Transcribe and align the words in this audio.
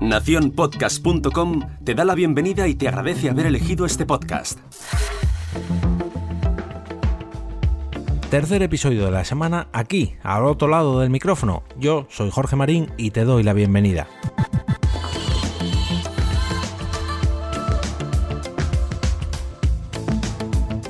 Naciónpodcast.com 0.00 1.60
te 1.84 1.94
da 1.94 2.04
la 2.04 2.14
bienvenida 2.14 2.68
y 2.68 2.74
te 2.74 2.88
agradece 2.88 3.30
haber 3.30 3.46
elegido 3.46 3.86
este 3.86 4.04
podcast. 4.06 4.58
Tercer 8.30 8.62
episodio 8.62 9.04
de 9.04 9.10
la 9.12 9.24
semana 9.24 9.68
aquí, 9.72 10.16
al 10.22 10.44
otro 10.44 10.68
lado 10.68 11.00
del 11.00 11.10
micrófono. 11.10 11.62
Yo 11.78 12.06
soy 12.10 12.30
Jorge 12.30 12.56
Marín 12.56 12.92
y 12.96 13.12
te 13.12 13.24
doy 13.24 13.42
la 13.42 13.52
bienvenida. 13.52 14.08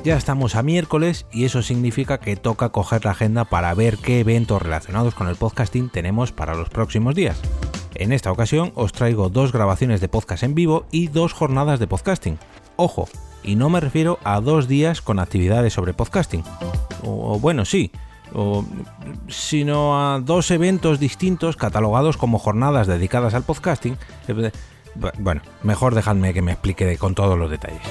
Ya 0.05 0.17
estamos 0.17 0.53
a 0.55 0.61
miércoles 0.61 1.25
y 1.31 1.45
eso 1.45 1.63
significa 1.63 2.19
que 2.19 2.35
toca 2.35 2.69
coger 2.69 3.03
la 3.05 3.11
agenda 3.11 3.43
para 3.43 3.73
ver 3.73 3.97
qué 3.97 4.19
eventos 4.19 4.61
relacionados 4.61 5.15
con 5.15 5.27
el 5.27 5.35
podcasting 5.35 5.89
tenemos 5.89 6.31
para 6.31 6.53
los 6.53 6.69
próximos 6.69 7.15
días. 7.15 7.41
En 7.95 8.11
esta 8.11 8.31
ocasión 8.31 8.71
os 8.75 8.91
traigo 8.91 9.29
dos 9.29 9.51
grabaciones 9.51 10.01
de 10.01 10.07
podcast 10.07 10.43
en 10.43 10.53
vivo 10.53 10.85
y 10.91 11.07
dos 11.07 11.33
jornadas 11.33 11.79
de 11.79 11.87
podcasting. 11.87 12.37
Ojo, 12.75 13.09
y 13.43 13.55
no 13.55 13.71
me 13.71 13.79
refiero 13.79 14.19
a 14.23 14.41
dos 14.41 14.67
días 14.67 15.01
con 15.01 15.17
actividades 15.17 15.73
sobre 15.73 15.95
podcasting. 15.95 16.43
O, 17.03 17.39
bueno, 17.39 17.65
sí, 17.65 17.89
sino 19.27 19.99
a 19.99 20.19
dos 20.19 20.51
eventos 20.51 20.99
distintos 20.99 21.55
catalogados 21.57 22.15
como 22.15 22.37
jornadas 22.37 22.85
dedicadas 22.85 23.33
al 23.33 23.41
podcasting. 23.41 23.97
Bueno, 25.19 25.41
mejor 25.63 25.95
dejadme 25.95 26.33
que 26.33 26.41
me 26.41 26.53
explique 26.53 26.97
con 26.97 27.15
todos 27.15 27.37
los 27.37 27.51
detalles. 27.51 27.81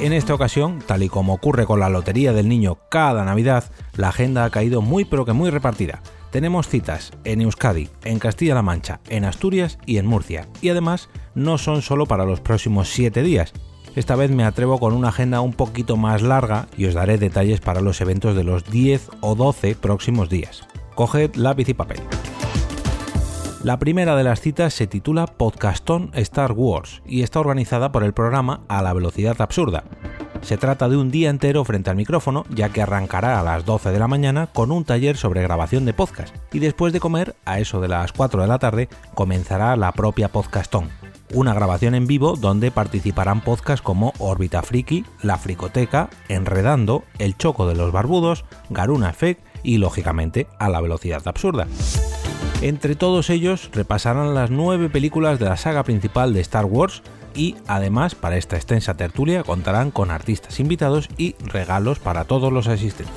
En 0.00 0.12
esta 0.12 0.34
ocasión, 0.34 0.80
tal 0.84 1.02
y 1.02 1.08
como 1.08 1.34
ocurre 1.34 1.66
con 1.66 1.80
la 1.80 1.88
Lotería 1.88 2.32
del 2.32 2.48
Niño 2.48 2.78
cada 2.90 3.24
Navidad, 3.24 3.64
la 3.94 4.08
agenda 4.08 4.44
ha 4.44 4.50
caído 4.50 4.82
muy 4.82 5.04
pero 5.04 5.24
que 5.24 5.32
muy 5.32 5.50
repartida. 5.50 6.02
Tenemos 6.30 6.68
citas 6.68 7.12
en 7.24 7.40
Euskadi, 7.40 7.88
en 8.04 8.18
Castilla-La 8.18 8.62
Mancha, 8.62 9.00
en 9.08 9.24
Asturias 9.24 9.78
y 9.86 9.96
en 9.98 10.06
Murcia. 10.06 10.48
Y 10.60 10.68
además, 10.68 11.08
no 11.34 11.56
son 11.56 11.82
solo 11.82 12.06
para 12.06 12.26
los 12.26 12.40
próximos 12.40 12.90
7 12.90 13.22
días. 13.22 13.52
Esta 13.94 14.16
vez 14.16 14.30
me 14.30 14.44
atrevo 14.44 14.78
con 14.78 14.92
una 14.92 15.08
agenda 15.08 15.40
un 15.40 15.54
poquito 15.54 15.96
más 15.96 16.20
larga 16.20 16.66
y 16.76 16.84
os 16.84 16.94
daré 16.94 17.16
detalles 17.16 17.60
para 17.60 17.80
los 17.80 18.02
eventos 18.02 18.36
de 18.36 18.44
los 18.44 18.64
10 18.70 19.08
o 19.22 19.34
12 19.34 19.76
próximos 19.76 20.28
días. 20.28 20.66
Coged 20.94 21.36
lápiz 21.36 21.70
y 21.70 21.74
papel. 21.74 22.00
La 23.66 23.80
primera 23.80 24.14
de 24.14 24.22
las 24.22 24.40
citas 24.42 24.74
se 24.74 24.86
titula 24.86 25.26
Podcastón 25.26 26.12
Star 26.14 26.52
Wars 26.52 27.02
y 27.04 27.24
está 27.24 27.40
organizada 27.40 27.90
por 27.90 28.04
el 28.04 28.12
programa 28.12 28.60
A 28.68 28.80
la 28.80 28.92
Velocidad 28.92 29.40
Absurda. 29.40 29.82
Se 30.40 30.56
trata 30.56 30.88
de 30.88 30.96
un 30.96 31.10
día 31.10 31.30
entero 31.30 31.64
frente 31.64 31.90
al 31.90 31.96
micrófono, 31.96 32.44
ya 32.48 32.68
que 32.68 32.80
arrancará 32.80 33.40
a 33.40 33.42
las 33.42 33.64
12 33.64 33.90
de 33.90 33.98
la 33.98 34.06
mañana 34.06 34.46
con 34.46 34.70
un 34.70 34.84
taller 34.84 35.16
sobre 35.16 35.42
grabación 35.42 35.84
de 35.84 35.94
podcast 35.94 36.32
y 36.52 36.60
después 36.60 36.92
de 36.92 37.00
comer, 37.00 37.34
a 37.44 37.58
eso 37.58 37.80
de 37.80 37.88
las 37.88 38.12
4 38.12 38.40
de 38.40 38.46
la 38.46 38.60
tarde, 38.60 38.88
comenzará 39.14 39.74
la 39.74 39.90
propia 39.90 40.28
Podcastón, 40.28 40.88
una 41.34 41.52
grabación 41.52 41.96
en 41.96 42.06
vivo 42.06 42.36
donde 42.36 42.70
participarán 42.70 43.40
podcasts 43.40 43.82
como 43.82 44.12
Órbita 44.20 44.62
Friki, 44.62 45.04
La 45.22 45.38
Fricoteca, 45.38 46.08
Enredando, 46.28 47.02
El 47.18 47.36
Choco 47.36 47.66
de 47.66 47.74
los 47.74 47.90
Barbudos, 47.90 48.44
Garuna 48.70 49.10
Effect 49.10 49.44
y, 49.64 49.78
lógicamente, 49.78 50.46
A 50.60 50.68
la 50.68 50.80
Velocidad 50.80 51.26
Absurda. 51.26 51.66
Entre 52.62 52.96
todos 52.96 53.28
ellos 53.30 53.70
repasarán 53.72 54.34
las 54.34 54.50
nueve 54.50 54.88
películas 54.88 55.38
de 55.38 55.44
la 55.44 55.56
saga 55.56 55.82
principal 55.82 56.32
de 56.32 56.40
Star 56.40 56.64
Wars 56.64 57.02
y 57.34 57.54
además 57.66 58.14
para 58.14 58.38
esta 58.38 58.56
extensa 58.56 58.96
tertulia 58.96 59.42
contarán 59.42 59.90
con 59.90 60.10
artistas 60.10 60.58
invitados 60.58 61.08
y 61.18 61.36
regalos 61.40 61.98
para 61.98 62.24
todos 62.24 62.52
los 62.52 62.66
asistentes. 62.66 63.14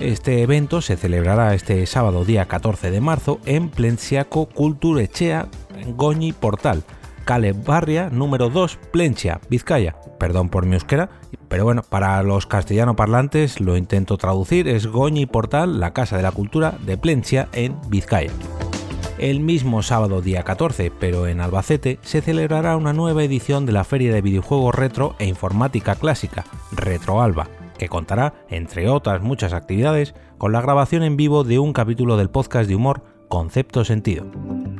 Este 0.00 0.42
evento 0.42 0.82
se 0.82 0.96
celebrará 0.96 1.54
este 1.54 1.86
sábado 1.86 2.24
día 2.24 2.46
14 2.46 2.90
de 2.90 3.00
marzo 3.00 3.38
en 3.46 3.68
Plenciaco 3.68 4.46
Culturechea 4.46 5.46
en 5.78 5.96
Goñi 5.96 6.32
Portal, 6.32 6.82
Cale 7.24 7.52
Barria 7.52 8.10
número 8.10 8.50
2, 8.50 8.76
Plencia, 8.90 9.40
Vizcaya. 9.48 9.94
Perdón 10.18 10.48
por 10.48 10.66
mi 10.66 10.74
euskera, 10.74 11.10
pero 11.48 11.64
bueno, 11.64 11.82
para 11.82 12.20
los 12.24 12.46
castellano 12.46 12.96
parlantes 12.96 13.60
lo 13.60 13.76
intento 13.76 14.18
traducir, 14.18 14.66
es 14.66 14.88
Goñi 14.88 15.26
Portal, 15.26 15.78
la 15.78 15.92
Casa 15.92 16.16
de 16.16 16.24
la 16.24 16.32
Cultura 16.32 16.74
de 16.84 16.98
Plencia 16.98 17.48
en 17.52 17.76
Vizcaya. 17.88 18.32
El 19.18 19.38
mismo 19.38 19.82
sábado 19.84 20.20
día 20.22 20.42
14, 20.42 20.90
pero 20.98 21.28
en 21.28 21.40
Albacete, 21.40 22.00
se 22.02 22.20
celebrará 22.20 22.76
una 22.76 22.92
nueva 22.92 23.22
edición 23.22 23.64
de 23.64 23.70
la 23.70 23.84
Feria 23.84 24.12
de 24.12 24.20
Videojuegos 24.20 24.74
Retro 24.74 25.14
e 25.20 25.26
Informática 25.26 25.94
Clásica, 25.94 26.44
RetroAlba, 26.72 27.48
que 27.78 27.88
contará, 27.88 28.34
entre 28.48 28.88
otras 28.88 29.22
muchas 29.22 29.52
actividades, 29.52 30.14
con 30.36 30.50
la 30.50 30.60
grabación 30.60 31.04
en 31.04 31.16
vivo 31.16 31.44
de 31.44 31.60
un 31.60 31.72
capítulo 31.72 32.16
del 32.16 32.28
podcast 32.28 32.68
de 32.68 32.74
humor 32.74 33.02
Concepto 33.28 33.84
Sentido. 33.84 34.26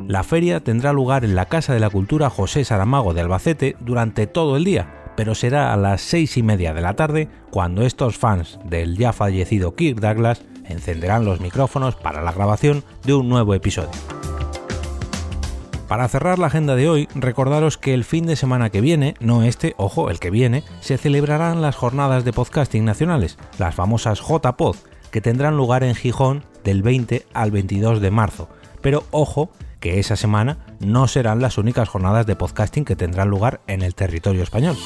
La 0.09 0.25
feria 0.25 0.61
tendrá 0.61 0.93
lugar 0.93 1.25
en 1.25 1.37
la 1.37 1.47
Casa 1.47 1.73
de 1.73 1.81
la 1.81 1.91
Cultura 1.91 2.29
José 2.29 2.65
Saramago 2.65 3.15
de 3.15 3.21
Albacete 3.21 3.77
durante 3.79 4.27
todo 4.27 4.57
el 4.57 4.65
día, 4.65 5.13
pero 5.17 5.37
será 5.37 5.73
a 5.73 5.77
las 5.77 6.01
seis 6.01 6.37
y 6.37 6.43
media 6.43 6.75
de 6.75 6.81
la 6.81 6.95
tarde 6.95 7.29
cuando 7.51 7.83
estos 7.83 8.19
fans 8.19 8.59
del 8.65 8.99
ya 8.99 9.13
fallecido 9.13 9.77
Kirk 9.77 10.01
Douglas 10.01 10.43
encenderán 10.65 11.25
los 11.25 11.41
micrófonos 11.41 11.95
para 11.95 12.21
la 12.21 12.33
grabación 12.33 12.83
de 13.05 13.15
un 13.15 13.29
nuevo 13.29 13.55
episodio. 13.55 14.14
Para 15.89 16.09
cerrar 16.09 16.39
la 16.39 16.47
agenda 16.47 16.77
de 16.77 16.89
hoy, 16.89 17.09
recordaros 17.15 17.77
que 17.77 17.93
el 17.93 18.05
fin 18.05 18.25
de 18.27 18.37
semana 18.37 18.71
que 18.71 18.81
viene, 18.81 19.15
no 19.21 19.43
este, 19.43 19.75
ojo, 19.77 20.11
el 20.11 20.19
que 20.19 20.31
viene, 20.31 20.65
se 20.81 20.97
celebrarán 20.97 21.61
las 21.61 21.77
jornadas 21.77 22.25
de 22.25 22.33
podcasting 22.33 22.85
nacionales, 22.85 23.37
las 23.59 23.75
famosas 23.75 24.21
JPod, 24.21 24.77
que 25.11 25.21
tendrán 25.21 25.57
lugar 25.57 25.85
en 25.85 25.95
Gijón 25.95 26.45
del 26.65 26.83
20 26.83 27.27
al 27.35 27.51
22 27.51 28.01
de 28.01 28.11
marzo. 28.11 28.49
Pero 28.81 29.05
ojo, 29.11 29.51
que 29.79 30.01
esa 30.01 30.17
semana 30.17 30.59
no 30.81 31.07
serán 31.07 31.43
las 31.43 31.59
únicas 31.59 31.89
jornadas 31.89 32.25
de 32.25 32.37
podcasting 32.37 32.87
que 32.87 32.97
tendrán 32.97 33.29
lugar 33.29 33.61
en 33.67 33.83
el 33.83 33.95
territorio 33.95 34.43
español. 34.43 34.77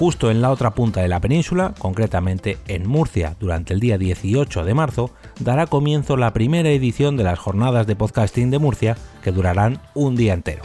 Justo 0.00 0.30
en 0.30 0.40
la 0.40 0.50
otra 0.50 0.70
punta 0.70 1.02
de 1.02 1.08
la 1.08 1.20
península, 1.20 1.74
concretamente 1.78 2.56
en 2.68 2.88
Murcia, 2.88 3.36
durante 3.38 3.74
el 3.74 3.80
día 3.80 3.98
18 3.98 4.64
de 4.64 4.72
marzo, 4.72 5.10
dará 5.40 5.66
comienzo 5.66 6.16
la 6.16 6.32
primera 6.32 6.70
edición 6.70 7.18
de 7.18 7.24
las 7.24 7.38
jornadas 7.38 7.86
de 7.86 7.96
podcasting 7.96 8.50
de 8.50 8.58
Murcia, 8.58 8.96
que 9.22 9.30
durarán 9.30 9.78
un 9.92 10.16
día 10.16 10.32
entero. 10.32 10.62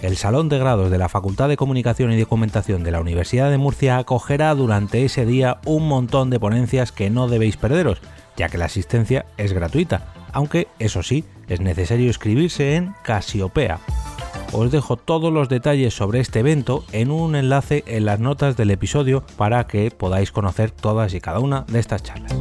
El 0.00 0.16
Salón 0.16 0.48
de 0.48 0.58
Grados 0.58 0.90
de 0.90 0.96
la 0.96 1.10
Facultad 1.10 1.50
de 1.50 1.58
Comunicación 1.58 2.12
y 2.12 2.18
Documentación 2.18 2.82
de 2.82 2.92
la 2.92 3.02
Universidad 3.02 3.50
de 3.50 3.58
Murcia 3.58 3.98
acogerá 3.98 4.54
durante 4.54 5.04
ese 5.04 5.26
día 5.26 5.58
un 5.66 5.86
montón 5.86 6.30
de 6.30 6.40
ponencias 6.40 6.92
que 6.92 7.10
no 7.10 7.28
debéis 7.28 7.58
perderos, 7.58 8.00
ya 8.38 8.48
que 8.48 8.56
la 8.56 8.64
asistencia 8.64 9.26
es 9.36 9.52
gratuita, 9.52 10.14
aunque 10.32 10.68
eso 10.78 11.02
sí, 11.02 11.26
es 11.46 11.60
necesario 11.60 12.06
inscribirse 12.06 12.76
en 12.76 12.94
Casiopea. 13.02 13.80
Os 14.52 14.70
dejo 14.70 14.96
todos 14.96 15.32
los 15.32 15.48
detalles 15.48 15.94
sobre 15.94 16.20
este 16.20 16.40
evento 16.40 16.84
en 16.92 17.10
un 17.10 17.36
enlace 17.36 17.84
en 17.86 18.04
las 18.04 18.20
notas 18.20 18.54
del 18.54 18.70
episodio 18.70 19.24
para 19.38 19.66
que 19.66 19.90
podáis 19.90 20.30
conocer 20.30 20.70
todas 20.70 21.14
y 21.14 21.20
cada 21.20 21.38
una 21.38 21.62
de 21.68 21.78
estas 21.78 22.02
charlas. 22.02 22.32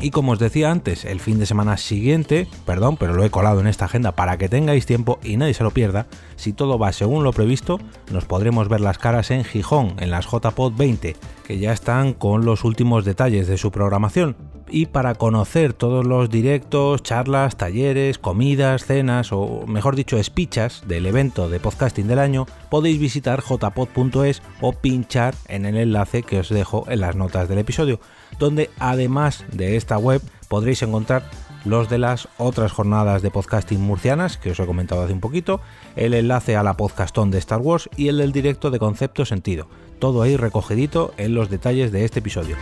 Y 0.00 0.10
como 0.10 0.32
os 0.32 0.38
decía 0.38 0.70
antes, 0.70 1.04
el 1.04 1.20
fin 1.20 1.38
de 1.38 1.46
semana 1.46 1.76
siguiente, 1.76 2.48
perdón, 2.64 2.96
pero 2.96 3.14
lo 3.14 3.24
he 3.24 3.30
colado 3.30 3.60
en 3.60 3.66
esta 3.66 3.86
agenda 3.86 4.12
para 4.12 4.38
que 4.38 4.48
tengáis 4.48 4.86
tiempo 4.86 5.18
y 5.22 5.36
nadie 5.36 5.54
se 5.54 5.64
lo 5.64 5.70
pierda, 5.70 6.06
si 6.36 6.52
todo 6.52 6.78
va 6.78 6.92
según 6.92 7.24
lo 7.24 7.32
previsto, 7.32 7.78
nos 8.10 8.24
podremos 8.24 8.68
ver 8.68 8.80
las 8.80 8.98
caras 8.98 9.30
en 9.30 9.44
Gijón, 9.44 9.94
en 9.98 10.10
las 10.10 10.26
JPod 10.26 10.74
20, 10.74 11.16
que 11.46 11.58
ya 11.58 11.72
están 11.72 12.12
con 12.12 12.44
los 12.44 12.64
últimos 12.64 13.04
detalles 13.04 13.46
de 13.46 13.58
su 13.58 13.70
programación. 13.70 14.36
Y 14.68 14.86
para 14.86 15.14
conocer 15.14 15.72
todos 15.72 16.04
los 16.04 16.28
directos, 16.28 17.02
charlas, 17.02 17.56
talleres, 17.56 18.18
comidas, 18.18 18.84
cenas 18.84 19.32
o 19.32 19.64
mejor 19.66 19.94
dicho 19.96 20.18
espichas 20.18 20.82
del 20.86 21.06
evento 21.06 21.48
de 21.48 21.60
podcasting 21.60 22.08
del 22.08 22.18
año, 22.18 22.46
podéis 22.68 22.98
visitar 22.98 23.42
jpod.es 23.42 24.42
o 24.60 24.72
pinchar 24.72 25.34
en 25.48 25.66
el 25.66 25.76
enlace 25.76 26.22
que 26.22 26.40
os 26.40 26.48
dejo 26.48 26.84
en 26.88 27.00
las 27.00 27.16
notas 27.16 27.48
del 27.48 27.58
episodio 27.58 28.00
donde 28.38 28.70
además 28.78 29.44
de 29.52 29.76
esta 29.76 29.98
web 29.98 30.22
podréis 30.48 30.82
encontrar 30.82 31.24
los 31.64 31.88
de 31.88 31.98
las 31.98 32.28
otras 32.38 32.70
jornadas 32.70 33.22
de 33.22 33.30
podcasting 33.30 33.80
murcianas 33.80 34.36
que 34.36 34.50
os 34.52 34.60
he 34.60 34.66
comentado 34.66 35.02
hace 35.02 35.12
un 35.12 35.20
poquito, 35.20 35.60
el 35.96 36.14
enlace 36.14 36.56
a 36.56 36.62
la 36.62 36.76
podcastón 36.76 37.30
de 37.30 37.38
Star 37.38 37.60
Wars 37.60 37.88
y 37.96 38.08
el 38.08 38.18
del 38.18 38.32
directo 38.32 38.70
de 38.70 38.78
concepto 38.78 39.24
sentido. 39.24 39.68
Todo 39.98 40.22
ahí 40.22 40.36
recogidito 40.36 41.12
en 41.16 41.34
los 41.34 41.50
detalles 41.50 41.90
de 41.90 42.04
este 42.04 42.20
episodio. 42.20 42.56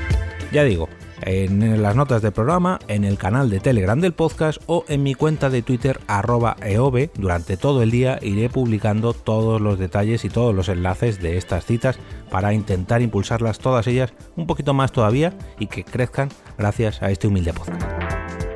Ya 0.54 0.62
digo, 0.62 0.88
en 1.22 1.82
las 1.82 1.96
notas 1.96 2.22
del 2.22 2.30
programa, 2.30 2.78
en 2.86 3.02
el 3.02 3.18
canal 3.18 3.50
de 3.50 3.58
Telegram 3.58 4.00
del 4.00 4.12
podcast 4.12 4.62
o 4.66 4.84
en 4.86 5.02
mi 5.02 5.14
cuenta 5.14 5.50
de 5.50 5.62
Twitter 5.62 5.98
arroba 6.06 6.56
eove. 6.62 7.10
Durante 7.16 7.56
todo 7.56 7.82
el 7.82 7.90
día 7.90 8.20
iré 8.22 8.48
publicando 8.48 9.14
todos 9.14 9.60
los 9.60 9.80
detalles 9.80 10.24
y 10.24 10.28
todos 10.28 10.54
los 10.54 10.68
enlaces 10.68 11.20
de 11.20 11.38
estas 11.38 11.66
citas 11.66 11.98
para 12.30 12.54
intentar 12.54 13.02
impulsarlas 13.02 13.58
todas 13.58 13.88
ellas 13.88 14.14
un 14.36 14.46
poquito 14.46 14.74
más 14.74 14.92
todavía 14.92 15.36
y 15.58 15.66
que 15.66 15.82
crezcan 15.82 16.28
gracias 16.56 17.02
a 17.02 17.10
este 17.10 17.26
humilde 17.26 17.52
podcast. 17.52 18.03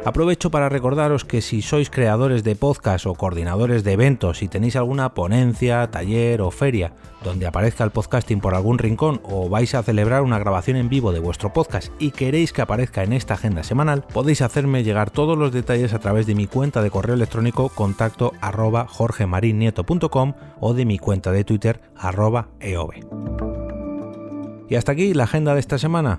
Aprovecho 0.08 0.50
para 0.50 0.70
recordaros 0.70 1.26
que 1.26 1.43
si 1.43 1.60
sois 1.60 1.90
creadores 1.90 2.43
de 2.43 2.56
podcast 2.56 3.05
o 3.05 3.12
coordinadores 3.12 3.84
de 3.84 3.93
eventos 3.93 4.40
y 4.40 4.49
tenéis 4.49 4.75
alguna 4.75 5.12
ponencia, 5.12 5.87
taller 5.90 6.40
o 6.40 6.50
feria 6.50 6.94
donde 7.22 7.46
aparezca 7.46 7.84
el 7.84 7.90
podcasting 7.90 8.40
por 8.40 8.55
algún 8.55 8.78
rincón 8.78 9.20
o 9.22 9.50
vais 9.50 9.75
a 9.75 9.82
celebrar 9.82 10.22
una 10.22 10.38
grabación 10.38 10.78
en 10.78 10.88
vivo 10.88 11.12
de 11.12 11.20
vuestro 11.20 11.52
podcast 11.52 11.93
y 11.99 12.12
queréis 12.12 12.55
que 12.55 12.62
aparezca 12.62 13.02
en 13.02 13.12
esta 13.12 13.34
agenda 13.34 13.62
semanal, 13.62 14.02
podéis 14.14 14.40
hacerme 14.40 14.82
llegar 14.82 15.10
todos 15.10 15.37
los 15.37 15.52
detalles 15.52 15.93
a 15.93 15.99
través 15.99 16.26
de 16.26 16.34
mi 16.34 16.46
cuenta 16.46 16.81
de 16.81 16.90
correo 16.90 17.14
electrónico 17.14 17.69
contacto 17.69 18.32
arroba 18.40 18.87
jorgemarinieto.com 18.88 20.32
o 20.58 20.72
de 20.72 20.87
mi 20.87 20.99
cuenta 20.99 21.32
de 21.32 21.44
Twitter 21.44 21.82
arroba. 21.94 22.49
Y 24.70 24.75
hasta 24.75 24.93
aquí 24.93 25.12
la 25.12 25.25
agenda 25.25 25.52
de 25.52 25.60
esta 25.60 25.76
semana. 25.76 26.19